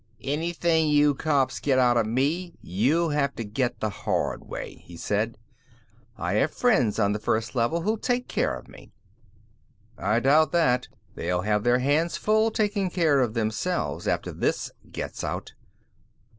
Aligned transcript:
"Anything 0.23 0.87
you 0.87 1.13
cops 1.13 1.59
get 1.59 1.77
out 1.77 1.95
of 1.95 2.07
me, 2.07 2.55
you'll 2.59 3.11
have 3.11 3.35
to 3.35 3.43
get 3.43 3.81
the 3.81 3.91
hard 3.91 4.43
way," 4.47 4.77
he 4.83 4.97
said. 4.97 5.37
"I 6.17 6.33
have 6.41 6.49
friends 6.51 6.97
on 6.97 7.11
the 7.11 7.19
First 7.19 7.53
Level 7.53 7.81
who'll 7.83 7.99
take 7.99 8.27
care 8.27 8.55
of 8.55 8.67
me." 8.67 8.93
"I 9.99 10.19
doubt 10.19 10.53
that. 10.53 10.87
They'll 11.13 11.41
have 11.41 11.63
their 11.63 11.77
hands 11.77 12.17
full 12.17 12.49
taking 12.49 12.89
care 12.89 13.19
of 13.19 13.35
themselves, 13.35 14.07
after 14.07 14.31
this 14.31 14.71
gets 14.91 15.23
out." 15.23 15.53